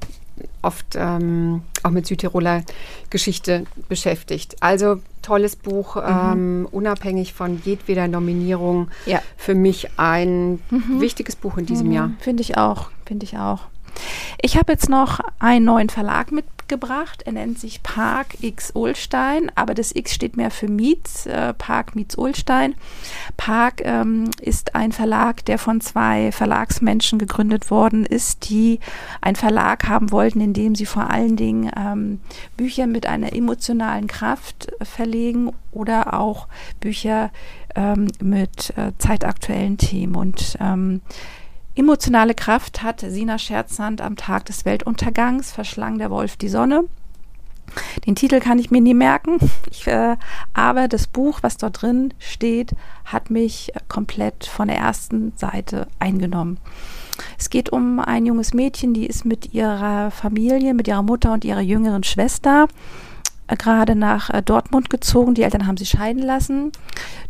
[0.62, 2.64] oft ähm, auch mit Südtiroler
[3.10, 4.56] Geschichte beschäftigt.
[4.60, 6.02] Also tolles Buch, mhm.
[6.08, 8.90] ähm, unabhängig von jedweder Nominierung.
[9.06, 9.22] Ja.
[9.38, 11.00] Für mich ein mhm.
[11.00, 11.94] wichtiges Buch in diesem mhm.
[11.94, 12.12] Jahr.
[12.20, 13.62] Finde ich auch, finde ich auch.
[14.42, 17.24] Ich habe jetzt noch einen neuen Verlag mitgebracht.
[17.26, 21.96] Er nennt sich Park X Ulstein, aber das X steht mehr für Mietz, äh, Park
[21.96, 22.76] Mietz Ulstein.
[23.38, 28.80] Park ähm, ist ein Verlag, der von zwei Verlagsmenschen gegründet worden ist, die
[29.22, 32.22] einen Verlag haben wollten, in dem sie vor allen Dingen ähm,
[32.58, 36.48] Bücher mit einer emotionalen Kraft verlegen oder auch
[36.80, 37.32] Bücher
[37.76, 40.16] ähm, mit äh, zeitaktuellen Themen.
[40.16, 41.02] Und ähm,
[41.74, 46.84] Emotionale Kraft hat Sina Scherzand am Tag des Weltuntergangs, verschlang der Wolf die Sonne.
[48.06, 49.38] Den Titel kann ich mir nie merken,
[49.70, 50.18] ich, äh,
[50.54, 52.72] aber das Buch, was dort drin steht,
[53.06, 56.58] hat mich komplett von der ersten Seite eingenommen.
[57.38, 61.46] Es geht um ein junges Mädchen, die ist mit ihrer Familie, mit ihrer Mutter und
[61.46, 62.68] ihrer jüngeren Schwester
[63.56, 65.34] gerade nach äh, Dortmund gezogen.
[65.34, 66.72] Die Eltern haben sie scheiden lassen.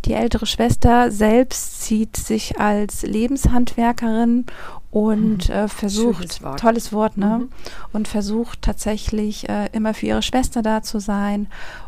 [0.05, 4.45] Die ältere Schwester selbst sieht sich als Lebenshandwerkerin
[4.91, 5.55] und mhm.
[5.55, 6.59] äh, versucht, Wort.
[6.59, 7.41] tolles Wort, ne?
[7.41, 7.49] Mhm.
[7.93, 11.47] Und versucht tatsächlich äh, immer für ihre Schwester da zu sein.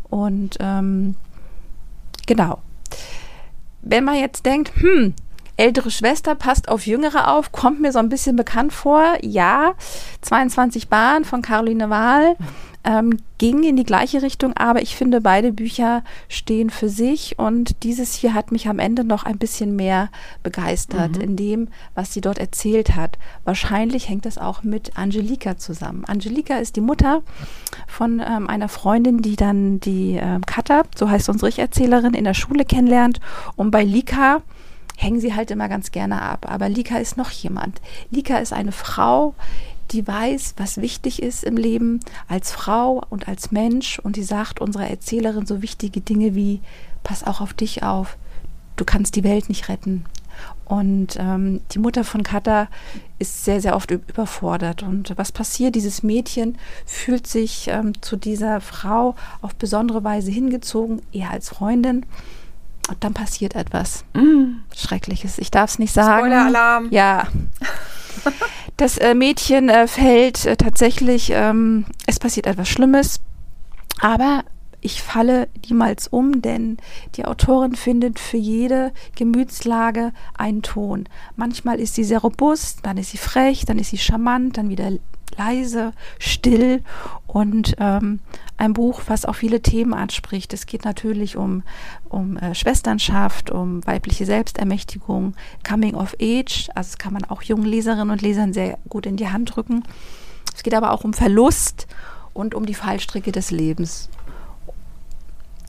[0.09, 1.15] Und ähm,
[2.25, 2.59] genau.
[3.81, 5.13] Wenn man jetzt denkt, hm,
[5.57, 9.17] ältere Schwester passt auf jüngere auf, kommt mir so ein bisschen bekannt vor.
[9.21, 9.73] Ja,
[10.21, 12.35] 22 Bahn von Caroline Wahl.
[12.85, 17.81] Ähm, ging in die gleiche Richtung, aber ich finde, beide Bücher stehen für sich und
[17.83, 20.09] dieses hier hat mich am Ende noch ein bisschen mehr
[20.43, 21.21] begeistert mhm.
[21.21, 23.17] in dem, was sie dort erzählt hat.
[23.45, 26.03] Wahrscheinlich hängt das auch mit Angelika zusammen.
[26.03, 27.21] Angelika ist die Mutter
[27.87, 32.33] von ähm, einer Freundin, die dann die ähm, Katha, so heißt unsere Ich-Erzählerin, in der
[32.33, 33.21] Schule kennenlernt
[33.55, 34.41] und bei Lika
[34.97, 36.45] hängen sie halt immer ganz gerne ab.
[36.49, 37.81] Aber Lika ist noch jemand.
[38.11, 39.33] Lika ist eine Frau,
[39.91, 44.59] die weiß, was wichtig ist im Leben als Frau und als Mensch und die sagt
[44.61, 46.61] unserer Erzählerin so wichtige Dinge wie,
[47.03, 48.17] pass auch auf dich auf,
[48.75, 50.05] du kannst die Welt nicht retten,
[50.65, 52.67] Und ähm, die Mutter von Kata
[53.19, 54.81] ist sehr, sehr oft überfordert.
[54.81, 55.75] Und was passiert?
[55.75, 62.05] Dieses Mädchen fühlt sich ähm, zu dieser Frau auf besondere Weise hingezogen, eher als Freundin.
[62.89, 64.61] Und dann passiert etwas mm.
[64.75, 65.37] Schreckliches.
[65.37, 66.25] Ich darf es nicht sagen.
[66.25, 66.87] Spoiler-Alarm.
[66.91, 67.27] Ja.
[68.77, 73.21] Das äh, Mädchen äh, fällt äh, tatsächlich, ähm, es passiert etwas Schlimmes,
[73.99, 74.43] aber
[74.81, 76.77] ich falle niemals um, denn
[77.15, 81.07] die Autorin findet für jede Gemütslage einen Ton.
[81.35, 84.91] Manchmal ist sie sehr robust, dann ist sie frech, dann ist sie charmant, dann wieder
[85.37, 86.81] leise, still
[87.27, 88.19] und ähm,
[88.57, 90.53] ein Buch, was auch viele Themen anspricht.
[90.53, 91.63] Es geht natürlich um,
[92.09, 95.35] um äh, Schwesternschaft, um weibliche Selbstermächtigung,
[95.67, 99.17] Coming of Age, also das kann man auch jungen Leserinnen und Lesern sehr gut in
[99.17, 99.83] die Hand drücken.
[100.55, 101.87] Es geht aber auch um Verlust
[102.33, 104.09] und um die Fallstricke des Lebens.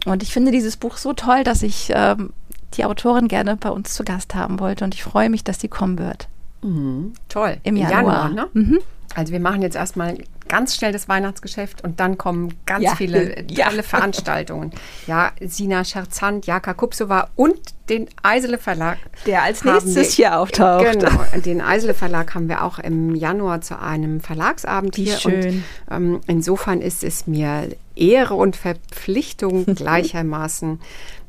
[0.05, 2.33] Und ich finde dieses Buch so toll, dass ich ähm,
[2.75, 5.69] die Autorin gerne bei uns zu Gast haben wollte und ich freue mich, dass sie
[5.69, 6.29] kommen wird.
[6.63, 7.13] Mhm.
[7.29, 7.59] Toll.
[7.63, 8.29] Im Januar.
[8.29, 8.49] Januar ne?
[8.53, 8.79] mhm.
[9.15, 12.95] Also wir machen jetzt erstmal ganz schnell das Weihnachtsgeschäft und dann kommen ganz ja.
[12.95, 13.83] viele tolle ja.
[13.83, 14.73] Veranstaltungen.
[15.07, 18.99] Ja, Sina Scherzant, Jaka Kupsova und den Eisele Verlag.
[19.27, 20.93] Der als nächstes wir, hier auftaucht.
[20.93, 25.19] Genau, den Eisele Verlag haben wir auch im Januar zu einem Verlagsabend Wie hier.
[25.19, 25.45] Schön.
[25.45, 30.81] Und ähm, insofern ist es mir Ehre und Verpflichtung gleichermaßen,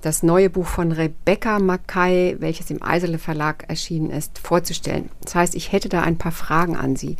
[0.01, 5.09] das neue Buch von Rebecca Mackay, welches im Eisele Verlag erschienen ist, vorzustellen.
[5.23, 7.17] Das heißt, ich hätte da ein paar Fragen an Sie.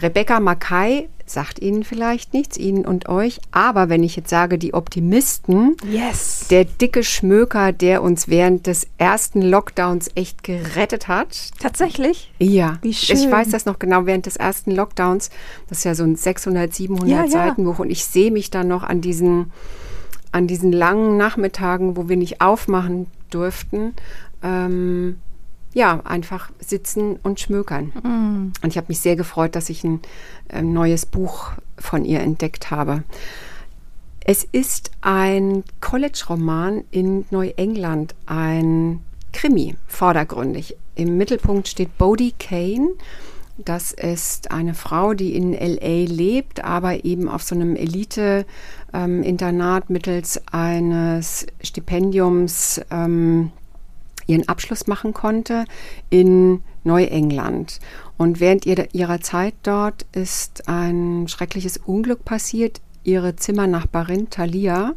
[0.00, 4.74] Rebecca Mackay sagt Ihnen vielleicht nichts, Ihnen und euch, aber wenn ich jetzt sage, die
[4.74, 6.46] Optimisten, yes.
[6.50, 11.50] der dicke Schmöker, der uns während des ersten Lockdowns echt gerettet hat.
[11.58, 12.32] Tatsächlich?
[12.38, 12.78] Ja.
[12.82, 13.16] Wie schön.
[13.16, 15.30] Ich weiß das noch genau, während des ersten Lockdowns,
[15.68, 17.84] das ist ja so ein 600, 700 ja, Seitenbuch ja.
[17.84, 19.52] und ich sehe mich dann noch an diesen
[20.32, 23.94] an diesen langen Nachmittagen, wo wir nicht aufmachen durften,
[24.42, 25.20] ähm,
[25.74, 27.92] ja, einfach sitzen und schmökern.
[28.02, 28.52] Mm.
[28.62, 30.00] Und ich habe mich sehr gefreut, dass ich ein,
[30.48, 33.02] ein neues Buch von ihr entdeckt habe.
[34.24, 39.00] Es ist ein College-Roman in Neuengland, ein
[39.34, 40.76] Krimi, vordergründig.
[40.94, 42.92] Im Mittelpunkt steht Bodie Kane.
[43.58, 49.92] Das ist eine Frau, die in LA lebt, aber eben auf so einem Elite-Internat ähm,
[49.92, 53.52] mittels eines Stipendiums ähm,
[54.26, 55.64] ihren Abschluss machen konnte
[56.10, 57.80] in Neuengland.
[58.16, 62.80] Und während ihrer Zeit dort ist ein schreckliches Unglück passiert.
[63.02, 64.94] Ihre Zimmernachbarin Thalia,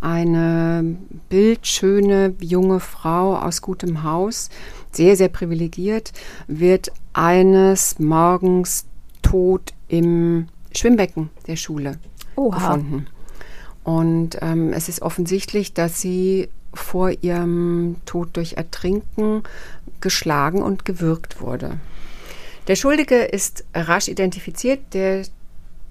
[0.00, 0.96] eine
[1.28, 4.50] bildschöne junge Frau aus gutem Haus,
[4.92, 6.12] sehr, sehr privilegiert,
[6.46, 8.86] wird eines Morgens
[9.22, 11.98] tot im Schwimmbecken der Schule
[12.36, 12.54] Oha.
[12.56, 13.06] gefunden.
[13.82, 19.42] Und ähm, es ist offensichtlich, dass sie vor ihrem Tod durch Ertrinken
[20.00, 21.78] geschlagen und gewürgt wurde.
[22.68, 24.80] Der Schuldige ist rasch identifiziert.
[24.92, 25.24] Der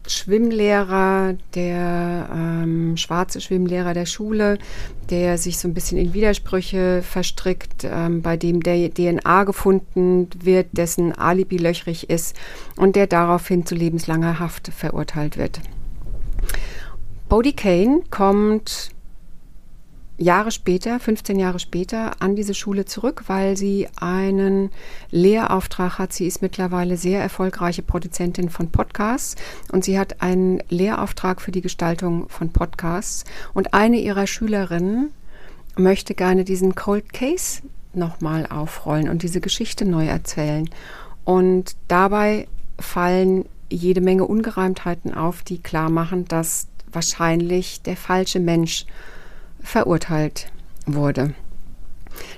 [0.05, 4.57] Schwimmlehrer, der ähm, schwarze Schwimmlehrer der Schule,
[5.09, 10.67] der sich so ein bisschen in Widersprüche verstrickt, ähm, bei dem der DNA gefunden wird,
[10.71, 12.35] dessen Alibi löchrig ist
[12.77, 15.59] und der daraufhin zu lebenslanger Haft verurteilt wird.
[17.27, 18.91] Bodie Kane kommt
[20.17, 24.71] Jahre später, 15 Jahre später, an diese Schule zurück, weil sie einen
[25.11, 26.11] Lehrauftrag hat.
[26.11, 29.35] Sie ist mittlerweile sehr erfolgreiche Produzentin von Podcasts
[29.71, 33.25] und sie hat einen Lehrauftrag für die Gestaltung von Podcasts.
[33.53, 35.11] Und eine ihrer Schülerinnen
[35.75, 37.61] möchte gerne diesen Cold Case
[37.93, 40.67] nochmal aufrollen und diese Geschichte neu erzählen.
[41.25, 42.47] Und dabei
[42.79, 48.85] fallen jede Menge Ungereimtheiten auf, die klar machen, dass wahrscheinlich der falsche Mensch
[49.61, 50.51] verurteilt
[50.85, 51.33] wurde.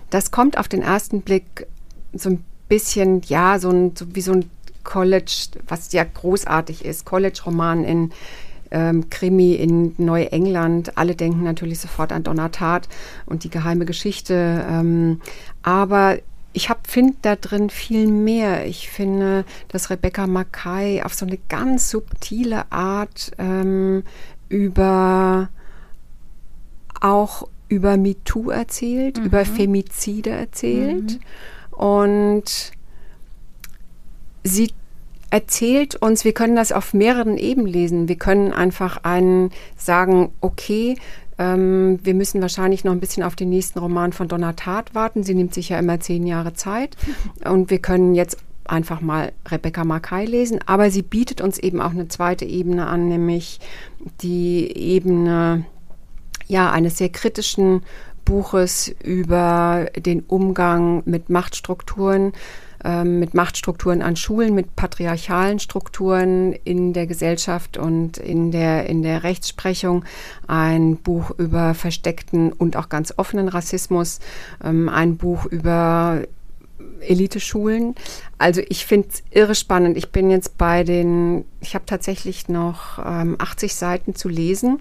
[0.10, 1.68] Das kommt auf den ersten Blick
[2.14, 4.50] so ein bisschen, ja, so, ein, so wie so ein
[4.84, 8.12] College, was ja großartig ist, College-Roman in
[8.72, 10.98] ähm, Krimi in Neuengland.
[10.98, 12.88] Alle denken natürlich sofort an Donnertat
[13.26, 14.66] und die geheime Geschichte.
[14.70, 15.22] Ähm,
[15.64, 16.18] aber
[16.54, 18.66] ich finde da drin viel mehr.
[18.66, 24.04] Ich finde, dass Rebecca Mackay auf so eine ganz subtile Art ähm,
[24.50, 25.50] über
[27.00, 29.26] auch über MeToo erzählt, mhm.
[29.26, 31.14] über Femizide erzählt.
[31.14, 31.78] Mhm.
[31.78, 32.72] Und
[34.44, 34.72] sie
[35.30, 38.08] erzählt uns, wir können das auf mehreren Ebenen lesen.
[38.08, 40.98] Wir können einfach einen sagen, okay,
[41.38, 45.24] ähm, wir müssen wahrscheinlich noch ein bisschen auf den nächsten Roman von Donna Tartt warten.
[45.24, 46.98] Sie nimmt sich ja immer zehn Jahre Zeit.
[47.46, 50.60] Und wir können jetzt einfach mal Rebecca Mackay lesen.
[50.66, 53.60] Aber sie bietet uns eben auch eine zweite Ebene an, nämlich
[54.22, 55.66] die Ebene
[56.50, 57.84] ja, eines sehr kritischen
[58.26, 62.34] Buches über den Umgang mit Machtstrukturen,
[62.84, 69.04] ähm, mit Machtstrukturen an Schulen, mit patriarchalen Strukturen in der Gesellschaft und in der, in
[69.04, 70.06] der Rechtsprechung,
[70.48, 74.20] ein Buch über versteckten und auch ganz offenen Rassismus,
[74.64, 76.24] ähm, ein Buch über
[77.02, 77.96] Eliteschulen.
[78.40, 79.98] Also ich finde es irre spannend.
[79.98, 84.80] Ich bin jetzt bei den, ich habe tatsächlich noch ähm, 80 Seiten zu lesen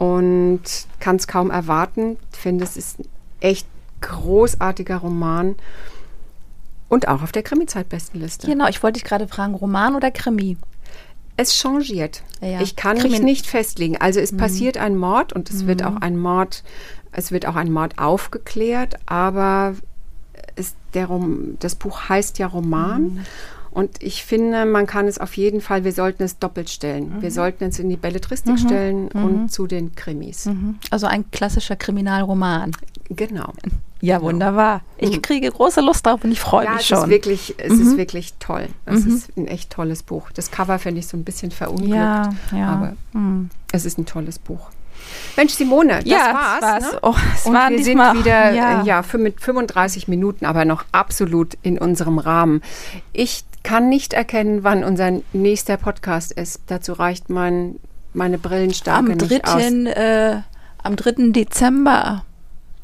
[0.00, 0.62] und
[0.98, 2.16] kann es kaum erwarten.
[2.32, 3.08] Ich finde, es ist ein
[3.40, 3.66] echt
[4.00, 5.56] großartiger Roman.
[6.88, 8.46] Und auch auf der Krimi-Zeitbestenliste.
[8.46, 10.56] Genau, ich wollte dich gerade fragen, Roman oder Krimi?
[11.36, 12.22] Es changiert.
[12.40, 12.62] Ja.
[12.62, 13.98] Ich kann Krimi mich nicht festlegen.
[13.98, 14.38] Also es mhm.
[14.38, 15.66] passiert ein Mord und es mhm.
[15.66, 16.64] wird auch ein Mord,
[17.12, 19.74] es wird auch ein Mord aufgeklärt, aber
[20.56, 23.02] es, der Rom, das Buch heißt ja Roman.
[23.02, 23.26] Mhm.
[23.70, 27.16] Und ich finde, man kann es auf jeden Fall, wir sollten es doppelt stellen.
[27.16, 27.22] Mhm.
[27.22, 28.58] Wir sollten es in die Belletristik mhm.
[28.58, 29.24] stellen mhm.
[29.24, 30.46] und zu den Krimis.
[30.46, 30.78] Mhm.
[30.90, 32.72] Also ein klassischer Kriminalroman.
[33.08, 33.52] Genau.
[34.00, 34.28] Ja, genau.
[34.28, 34.82] wunderbar.
[34.96, 35.22] Ich mhm.
[35.22, 36.98] kriege große Lust darauf und ich freue ja, mich schon.
[36.98, 38.68] Es ist wirklich, es ist wirklich toll.
[38.86, 40.30] Es ist ein echt tolles Buch.
[40.32, 42.68] Das Cover finde ich so ein bisschen verunglückt, ja, ja.
[42.68, 42.96] aber
[43.72, 44.70] es ist ein tolles Buch.
[45.36, 46.62] Mensch, Simone, das ja, war's.
[46.62, 46.92] war's.
[46.92, 46.98] Ne?
[47.02, 48.82] Oh, es und wir sind wieder ja.
[48.82, 52.62] Äh, ja, für mit 35 Minuten, aber noch absolut in unserem Rahmen.
[53.12, 56.60] Ich kann nicht erkennen, wann unser nächster Podcast ist.
[56.66, 57.76] Dazu reicht mein,
[58.14, 59.62] meine Brillenstarke am 3., nicht aus.
[59.62, 60.36] Äh,
[60.82, 61.30] am 3.
[61.32, 62.24] Dezember.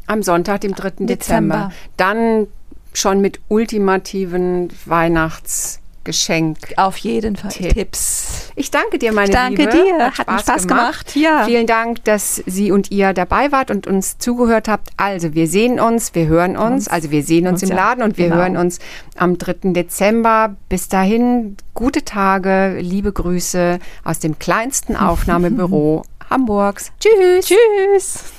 [0.06, 0.90] Am Sonntag, dem 3.
[0.90, 1.06] Dezember.
[1.06, 1.72] Dezember.
[1.96, 2.46] Dann
[2.92, 6.72] schon mit ultimativen Weihnachts- Geschenk.
[6.76, 7.74] Auf jeden Fall Tipp.
[7.74, 8.50] Tipps.
[8.56, 9.72] Ich danke dir, meine ich danke Liebe.
[9.72, 9.98] dir.
[10.06, 11.12] Hat, Hat Spaß, Spaß gemacht.
[11.12, 11.16] gemacht.
[11.16, 11.44] Ja.
[11.44, 14.88] Vielen Dank, dass Sie und ihr dabei wart und uns zugehört habt.
[14.96, 16.88] Also, wir sehen uns, wir hören uns.
[16.88, 18.36] Also, wir sehen uns, uns im Laden und wir genau.
[18.36, 18.78] hören uns
[19.16, 19.72] am 3.
[19.72, 20.56] Dezember.
[20.68, 26.92] Bis dahin, gute Tage, liebe Grüße aus dem kleinsten Aufnahmebüro Hamburgs.
[27.00, 27.46] Tschüss.
[27.46, 28.35] Tschüss.